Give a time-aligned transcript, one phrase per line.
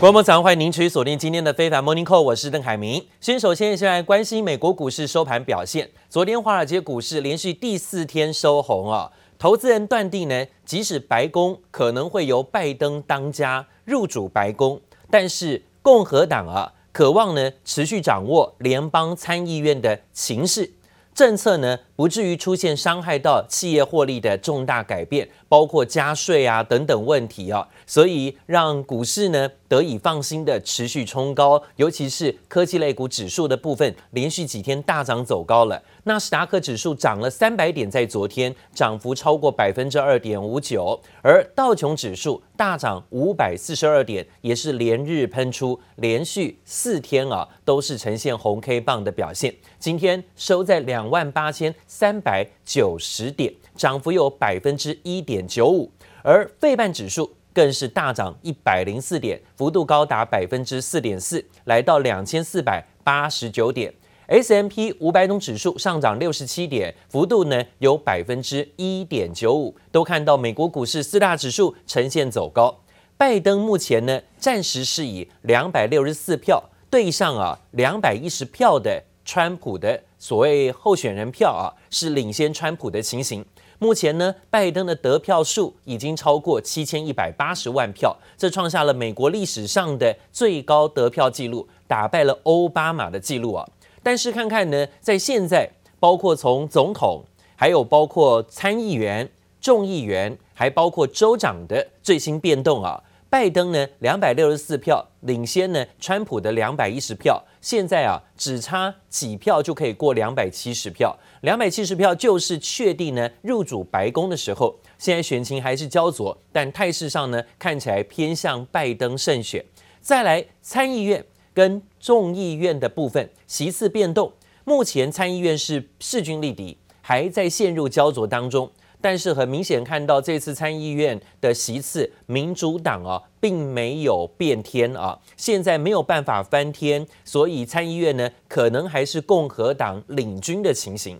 [0.00, 3.06] 观众早上欢迎您持续锁定今天的非凡 Morning Call，我是邓海明。
[3.20, 5.90] 先首先先来关心美国股市收盘表现。
[6.08, 20.72] 昨天华尔街股市连续第四天收红啊，投资人断定呢，即使白宫可能会由拜登当家入主白宫，但是共和党啊，渴望呢持续掌握联邦参议院的情势。
[21.12, 35.82] 政策呢，不至于出现伤害到企业获利的重大改变，包括加税啊等等问题啊，所以让股市呢得以放心的持续冲高，尤其是科技类股指数的部分，连续几天大涨走高了。
[36.04, 49.54] 纳斯达克指数涨了三百点，在昨天涨幅超过百分之二点五九，而道琼指数大涨五百四十二点，也是连日喷出，连续四天啊都是呈现红 K 棒的表现。
[49.78, 55.90] 今天收在两万八千三百九十点，涨幅有百分之一点九五，
[56.22, 63.92] 而费半指数更是大涨一百零四点，幅度高达百分之四点四，来到两千四百八十九点。
[64.28, 72.84] S M P 五百种指数上涨六十七点，幅度呢有百分之一点九五，都看到美国股市四大指数呈现走高。
[73.16, 83.46] 拜登目前呢暂时是以两百六十四票对上啊两百一十票的川普的所谓候选人票啊，是领先川普的情形。
[83.78, 93.64] 目前呢，拜登的得票数已经超过七千一百八十万票，这创下了美国历史上的最高得票记录，打败了奥巴马的记录啊。
[94.02, 95.70] 但是看看呢，在现在，
[96.00, 97.22] 包括从总统，
[97.54, 119.64] 还有包括参议员、众议员，还包括州长的最新变动啊，拜登呢两百六十四票领先呢川普的两百一十票，现在啊只差几票就可以过两百七十票，两百七十票就是确定呢入主白宫的时候，现在选情还是焦灼，但态势上呢看起来偏向拜登胜选。
[120.00, 121.24] 再来参议院。
[121.52, 124.32] 跟众议院的部分席次变动，
[124.64, 128.70] 目前参议院是势均力敌，还在陷入焦灼当中。
[129.00, 141.18] 但是很明显看到这次参议院的席次，民主党啊并没有变天啊，现在没有办法翻天，所以参议院呢可能还是共和党领军的情形。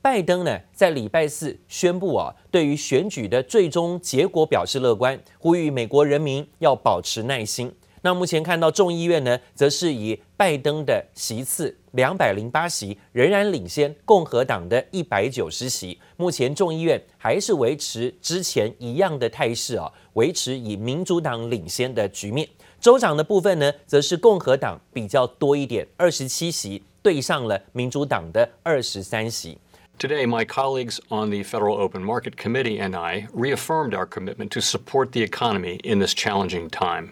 [0.00, 7.72] 拜登呢在礼拜四宣布啊，对于选举的最终结果表示乐观，呼吁美国人民要保持耐心。
[8.06, 15.98] 那目前看到众议院呢，则是以拜登的席次两百零八席仍然领先共和党的一百九十席。
[16.16, 22.48] 目前众议院还是维持之前一样的态势啊，维持以民主党领先的局面。
[22.78, 29.58] 州长的部分呢，则是共和党比较多一点，二十七席对上了民主党的二十三席。
[29.98, 35.10] Today, my colleagues on the Federal Open Market Committee and I reaffirmed our commitment to support
[35.10, 37.08] the economy in this challenging time.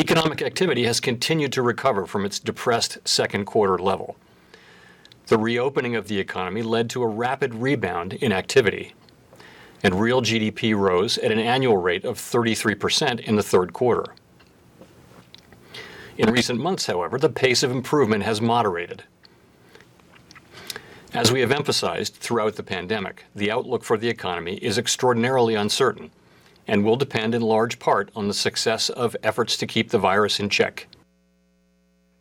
[0.00, 4.16] Economic activity has continued to recover from its depressed second quarter level.
[5.26, 8.94] The reopening of the economy led to a rapid rebound in activity,
[9.82, 14.14] and real GDP rose at an annual rate of 33% in the third quarter.
[16.16, 19.02] In recent months, however, the pace of improvement has moderated.
[21.12, 26.12] As we have emphasized throughout the pandemic, the outlook for the economy is extraordinarily uncertain
[26.67, 30.39] and will depend in large part on the success of efforts to keep the virus
[30.39, 30.87] in check.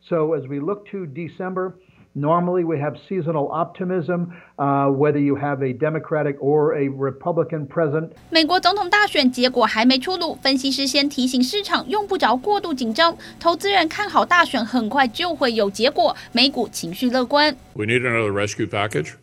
[0.08, 1.74] So, as we look to December,
[2.14, 8.10] normally we have seasonal optimism, uh, whether you have a Democratic or a Republican president.
[8.30, 17.56] 美国总统大选结果还没出炉，分析师先提醒市场用不着过度紧张，投资人看好大选很快就会有结果，美股情绪乐观。
[17.74, 19.14] We need another rescue package.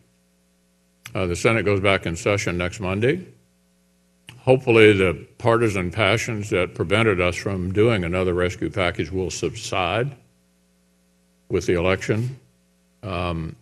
[1.12, 3.20] Uh, the Senate goes back in session next Monday.
[4.44, 10.08] Hopefully, the partisan passions that prevented us from doing another rescue package will subside
[11.48, 12.36] with the election.
[13.02, 13.54] Um,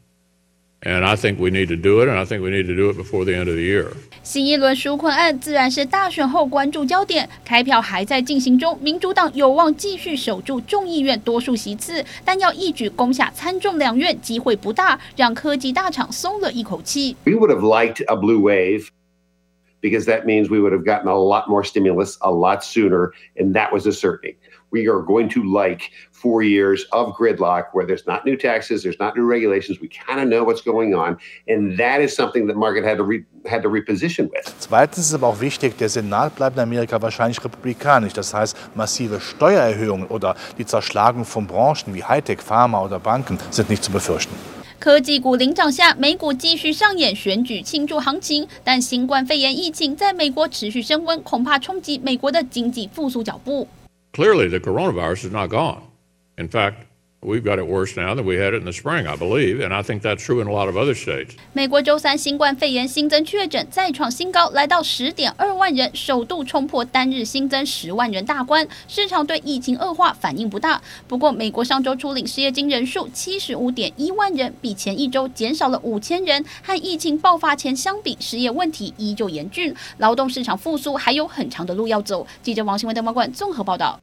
[0.82, 2.88] and I think we need to do it, and I think we need to do
[2.91, 3.88] it before the end of the year.
[4.22, 7.28] 新一轮纾困案自然是大选后关注焦点。
[7.44, 17.17] 开票还在进行中，民主党有望继续守住众议院多数席次，但要一举攻下参众两院机会不大，让科技大厂松了一口气。
[17.25, 18.87] We would have liked a blue wave
[19.83, 23.53] because that means we would have gotten a lot more stimulus a lot sooner, and
[23.53, 24.38] that was a certainty.
[24.71, 29.00] We are going to like four years of gridlock where there's not new taxes, there's
[29.00, 29.80] not new regulations.
[29.80, 33.03] We kind of know what's going on, and that is something that market had to
[33.03, 34.51] re, had to reposition with.
[34.59, 38.13] Zweitens ist aber auch wichtig, der Senat bleibt in Amerika wahrscheinlich republikanisch.
[38.13, 43.69] Das heißt, massive Steuererhöhungen oder die Zerschlagung von Branchen wie Hightech, Pharma oder Banken sind
[43.69, 44.52] nicht zu befürchten.
[44.83, 53.65] 科技股领涨下，美股继续上演选举庆祝行情，但新冠肺炎疫情在美国持续升温，恐怕冲击美国的经济复苏脚步。
[54.12, 55.77] clearly the coronavirus is not gone.
[56.35, 56.74] In fact,
[57.24, 59.74] We've got it worse now than we had it in the spring, I believe, and
[59.74, 61.30] I think that's true in a lot of other states.
[61.54, 68.68] 美国周三新冠肺炎新增确诊再创新高，来到十点二万人，首度冲破单日新增十万人大关。
[68.90, 70.81] 市场对疫情恶化反应不大。
[71.08, 76.44] 不过，美国上周初领失业金人数七十五点一万人，比前一周减少了五千人。
[76.62, 82.28] 和疫情爆发前相比，失业问题依旧严峻，劳动市场复苏还有很长的路要走。
[82.42, 83.98] 记者王新文、邓茂冠综合报道。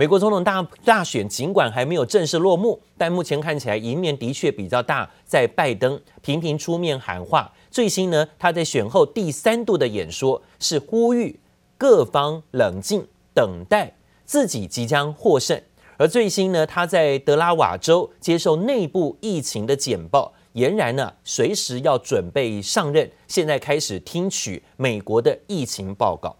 [0.00, 7.52] 美国总统大大选尽管还没有正式落幕，但目前看起来赢面的确比较大，在拜登频频出面喊话。
[7.70, 11.38] 最新呢，他在选后第三度的演说是呼吁
[11.76, 13.92] 各方冷静，等待
[14.24, 15.60] 自己即将获胜。
[15.98, 23.10] 而最新呢，他在德拉瓦州接受内部疫情的简报，俨然呢随时要准备上任。
[23.28, 26.34] 现在开始听取美国的疫情报告。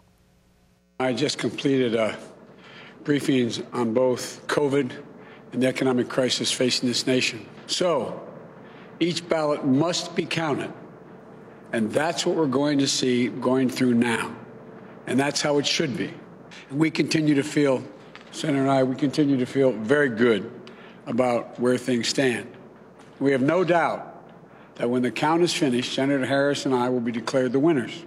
[0.97, 2.15] I just completed a
[3.05, 4.93] briefings on both COVID
[5.53, 7.45] and the economic crisis facing this nation.
[7.67, 8.21] So
[8.99, 10.73] each ballot must be counted.
[11.73, 14.35] And that's what we're going to see going through now.
[15.07, 16.13] And that's how it should be.
[16.69, 17.83] And we continue to feel,
[18.33, 20.51] Senator and I, we continue to feel very good
[21.07, 22.51] about where things stand.
[23.19, 24.07] We have no doubt
[24.77, 28.05] that when the count is finished, Senator Harris and I will be declared the winners.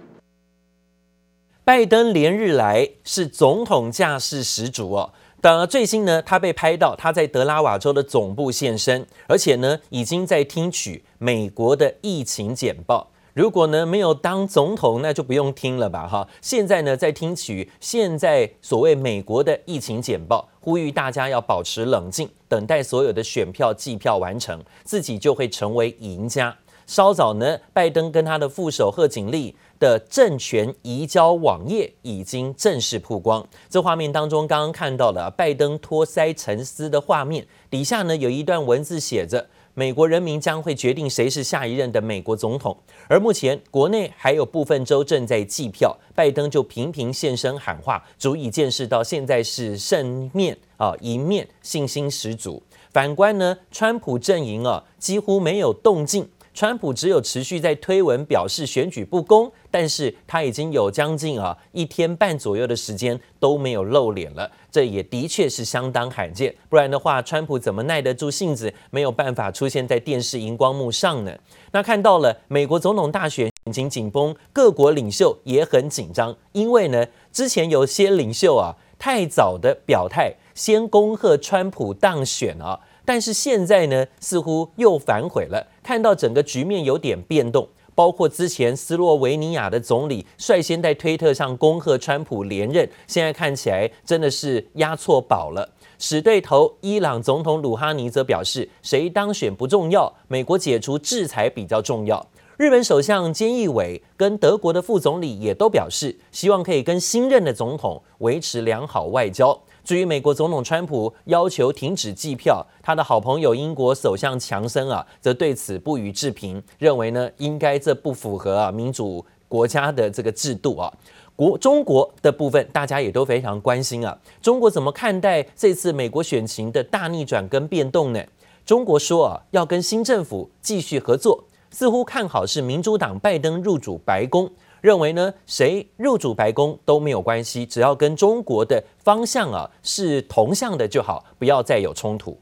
[1.66, 5.14] 拜登连日来是总统架势十足哦。
[5.40, 13.10] 当然，最新呢，他被拍到他在德拉瓦州的总部现身，而且呢，已经在听取美国的疫情简报。
[13.32, 16.28] 如果呢没有当总统，那就不用听了吧哈。
[16.42, 26.54] 现在呢，在听取现在所谓美国的疫情简报，呼吁大家要保持冷静，等待所有的选票计票完成，自己就会成为赢家。
[26.86, 33.46] 稍早呢，拜登跟他的副手贺锦丽的政权移交网页已经正式曝光。
[33.68, 42.76] 这画面当中，刚刚看到了拜登托腮沉思的画面，底下呢有一段文字写着：“美国人民将会决定谁是下一任的美国总统。”
[43.08, 52.62] 而目前国内还有部分州正在计票，拜登就频频现身喊话，足以见识到现在是胜面啊，赢面信心十足。
[52.90, 56.28] 反观呢，川普阵营啊，几乎没有动静。
[56.54, 66.54] 川普只有持续在推文表示选举不公，但是他已经有将近啊一天半左右的时间都没有露脸了，这也的确是相当罕见。
[66.68, 71.36] 不然的话，川普怎么耐得住性子，没有办法出现在电视荧光幕上呢？
[71.72, 82.78] 那看到了美国总统大选选情紧绷，各国领袖也很紧张，因为呢，之前有些领袖啊太早的表态，先恭贺川普当选啊。
[83.04, 85.66] 但是现在呢，似乎又反悔了。
[85.82, 95.68] 看到整个局面有点变动，包括之前斯洛维尼亚的总理率先在推特上恭贺川普连任，现在看起来真的是押错宝了。
[95.98, 102.26] 死对头伊朗总统鲁哈尼则表示，谁当选不重要，美国解除制裁比较重要。
[102.56, 109.60] 日本首相菅义伟跟德国的副总理也都表示，希望可以跟新任的总统维持良好外交。
[109.84, 120.90] 至于美国总统川普要求停止计票，他的好朋友英国首相强森啊，则对此不予置评，认为呢，应该这不符合啊民主国家的这个制度啊。
[121.36, 128.24] 国中国的部分，大家也都非常关心啊，中国怎么看待这次美国选情的大逆转跟变动呢？
[128.64, 134.50] 中国说啊，要跟新政府继续合作，似乎看好是民主党拜登入主白宫。
[134.84, 142.38] 认为呢，谁入主白宫都没有关系，只要跟中国的方向啊是同向的就好，不要再有冲突。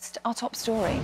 [0.00, 0.96] stop story.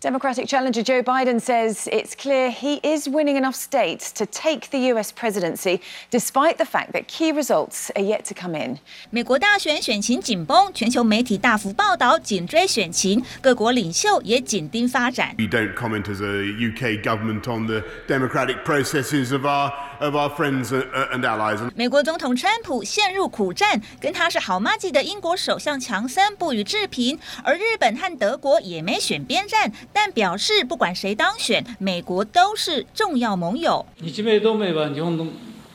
[0.00, 4.88] Democratic challenger Joe Biden says it's clear he is winning enough states to take the
[4.90, 5.12] U.S.
[5.12, 5.80] presidency,
[6.10, 8.80] despite the fact that key results are yet to come in.
[9.10, 15.36] 美国大选选情紧绷，全球媒体大幅报道，紧追选情，各国领袖也紧盯发展。
[15.38, 19.70] We don't comment as a UK government on the democratic processes of our
[20.00, 20.72] of our friends
[21.12, 21.58] and allies.
[21.74, 29.72] 美国总统川普陷入苦战，跟他是好麻吉的英国首相强森不予置评，而日本和德国也没选边站。
[29.92, 33.86] 但表示不管谁当选，美国都是重要盟友。
[34.00, 35.16] 日米同盟は日本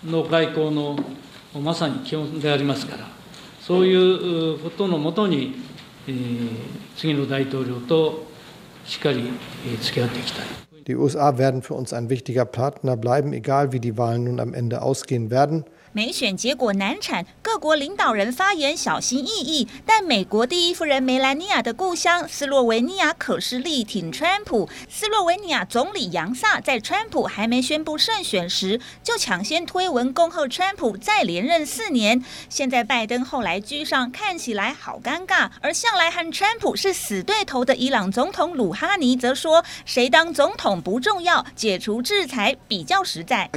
[0.04, 0.98] の外交の
[1.62, 3.08] まさに基本でありますから、
[3.62, 5.56] そういうことのもとに、
[6.08, 6.50] えー、
[6.96, 8.28] 次の大统领と
[8.86, 9.32] しっかり
[9.82, 10.46] 付き合っていきたい。
[10.87, 14.53] Die USA werden für uns ein wichtiger Partner bleiben, egal wie die Wahlen nun am
[14.53, 15.65] Ende ausgehen werden.
[15.95, 19.69] 美选结果难产，各国领导人发言小心翼翼。
[19.85, 24.71] 但美国第一夫人梅兰妮亚的故乡斯洛维尼亚可是力挺川普。
[24.89, 32.25] 斯洛维尼亚总理杨萨在川普还没宣布胜选时，就抢先推文恭贺川普再连任四年。
[32.49, 35.51] 现在拜登后来居上，看起来好尴尬。
[35.61, 43.51] 而向来和川普是死对头的伊朗总统鲁哈尼则说：“谁当总统不重要，解除制裁比较实在。”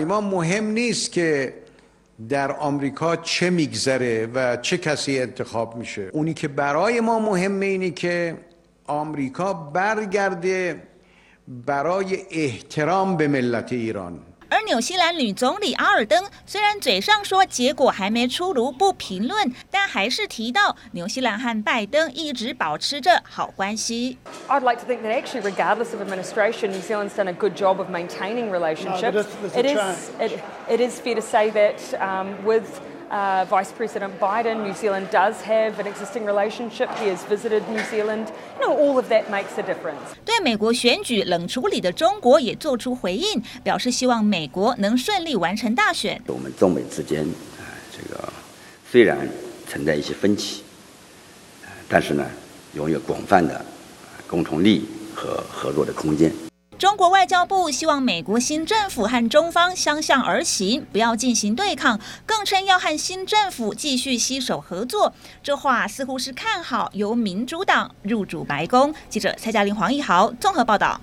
[2.30, 6.10] در آمریکا چه میگذره و چه کسی انتخاب میشه.
[6.14, 8.38] اونی که برای ما مهمه اینه که
[8.88, 10.84] آمریکا برگرده
[11.66, 14.20] برای احترام به ملت ایران.
[14.50, 24.18] 而纽西兰女总理阿尔登虽然嘴上说结果还没出炉不评论，但还是提到纽西兰和拜登一直保持着好关系。
[24.48, 27.90] I'd like to think that actually, regardless of administration, New Zealand's done a good job of
[27.90, 29.26] maintaining relationships.
[29.56, 32.66] It is it it is fair to say that um, with
[33.12, 36.90] Uh, Vice President Biden, New Zealand does have an existing relationship.
[37.00, 38.32] He has visited New Zealand.
[38.60, 40.18] You know, all of that makes a difference.
[40.26, 46.20] 对美国选举冷处理的中国也做出回应，表示希望美国能顺利完成大选。
[46.28, 47.24] 我们中美之间
[47.60, 47.64] 啊，
[47.96, 48.34] 这个
[48.90, 49.30] 虽然
[49.68, 50.64] 存在一些分歧，
[51.88, 52.26] 但是呢，
[52.74, 53.64] 拥有广泛的
[54.28, 56.34] 共同利益和合作的空间。
[56.78, 65.14] 中国外交部希望美国新政府和中方相向而行，不要进行对抗，更称要和新政府继续携手合作。
[65.42, 68.94] 这话似乎是看好由民主党入主白宫。
[69.08, 71.00] 记者蔡嘉玲、黄义豪综合报道。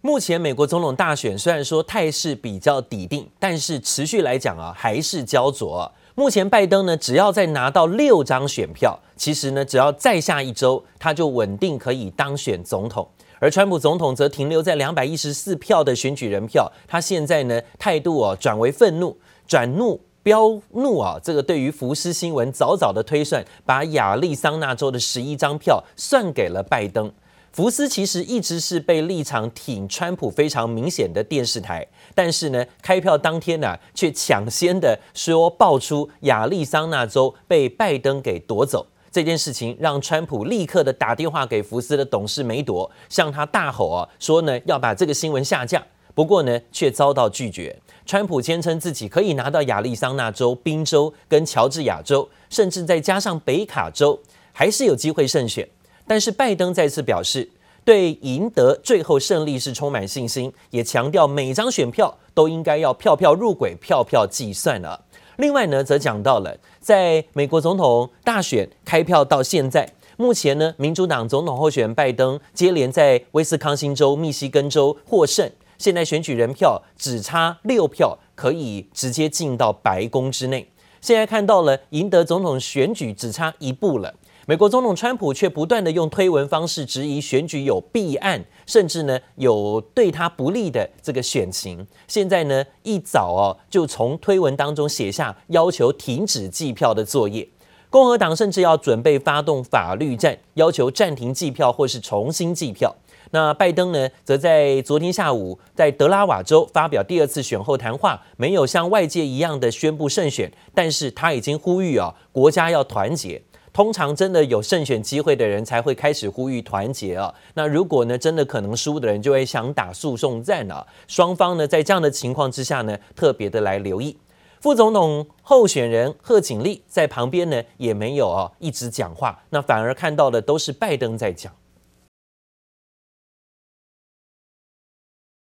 [0.00, 5.92] 目前美国总统大选虽然说态势比较底定，但是持续来讲啊，还是焦灼。
[6.16, 13.08] 目前拜登呢，只要再拿到六张选票，其实呢，只要再下一周，他就稳定可以当选总统。
[13.40, 19.16] 而川普总统则停留在两百一十四票的选举人票，他现在呢态度哦转为愤怒，
[19.46, 21.18] 转怒飙怒啊！
[21.22, 27.10] 这个对于福斯新闻早早的推算，把亚利桑那州的十一张票算给了拜登。
[27.50, 38.86] 福斯其实一直是被立场挺川普非常明显的电视台，但是呢开票当天呢、却抢先的说爆出亚利桑那州被拜登给夺走。
[39.12, 45.84] 这件事情让川普立刻的打电话给福斯的董事梅朵，向他大吼啊，说呢要把这个新闻下架。
[46.14, 47.74] 不过呢，却遭到拒绝。
[48.04, 54.18] 川普坚称自己可以拿到亚利桑那州、宾州跟乔治亚州，甚至再加上北卡州，
[54.52, 55.66] 还是有机会胜选。
[56.06, 57.48] 但是拜登再次表示，
[57.84, 65.04] 对赢得最后胜利是充满信心，也强调每张选票都应该要票票入轨、票票计算了。
[65.40, 80.70] 另外呢，则讲到了，在美国总统大选开票到现在，目前呢，民主党总统候选人拜登接连在威斯康星州、密西根州获胜，现在选举人票只差六票，可以直接进到白宫之内。
[81.00, 84.12] 现在看到了赢得总统选举只差一步了。
[84.50, 91.86] 美国总统川普却不断地用推文方式质疑选举有弊案，甚至呢有对他不利的这个选情。
[92.08, 97.48] 现在呢一早哦就从推文当中写下要求停止计票的作业。
[97.90, 102.92] 共和党甚至要准备发动法律战，要求暂停计票或是重新计票。
[103.30, 113.40] 那拜登呢则在昨天下午在德拉瓦州发表第二次选后谈话，没有像外界一样的宣布胜选，但是他已经呼吁啊国家要团结。
[113.72, 117.32] 通常真的有胜选机会的人才会开始呼吁团结啊。
[117.54, 120.86] 那如果呢真的可能输的人就会想打诉讼战啊。
[121.06, 124.16] 双方呢在这样的情况之下呢，特别的来留意。
[124.60, 131.52] 副总统候选人贺锦丽在旁边呢也没有啊一直讲话，那反而看到的都是拜登在讲。